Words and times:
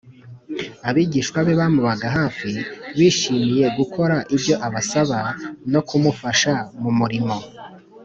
abigishwa 0.89 1.39
be 1.45 1.53
bamubaga 1.59 2.07
hafi, 2.17 2.49
bishimiye 2.97 3.65
gukora 3.77 4.15
ibyo 4.35 4.55
abasaba 4.67 5.17
no 5.71 5.81
kumufasha 5.87 6.51
mu 6.81 6.91
murimo 6.99 7.35